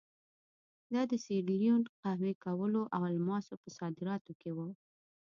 دا 0.93 1.01
د 1.11 1.13
سیریلیون 1.25 1.81
د 1.83 1.87
قهوې، 2.03 2.33
کوکو 2.43 2.81
او 2.95 3.01
الماسو 3.11 3.53
په 3.61 3.69
صادراتو 3.77 4.31
کې 4.41 4.51
وو. 4.57 4.69